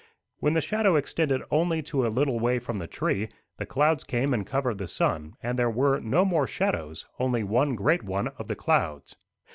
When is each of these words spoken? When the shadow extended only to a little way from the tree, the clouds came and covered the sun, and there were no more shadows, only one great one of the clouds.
When 0.39 0.55
the 0.55 0.61
shadow 0.61 0.95
extended 0.95 1.43
only 1.51 1.83
to 1.83 2.07
a 2.07 2.09
little 2.09 2.39
way 2.39 2.57
from 2.57 2.79
the 2.79 2.87
tree, 2.87 3.29
the 3.57 3.67
clouds 3.67 4.03
came 4.03 4.33
and 4.33 4.47
covered 4.47 4.79
the 4.79 4.87
sun, 4.87 5.35
and 5.43 5.59
there 5.59 5.69
were 5.69 5.99
no 5.99 6.25
more 6.25 6.47
shadows, 6.47 7.05
only 7.19 7.43
one 7.43 7.75
great 7.75 8.01
one 8.01 8.29
of 8.39 8.47
the 8.47 8.55
clouds. 8.55 9.15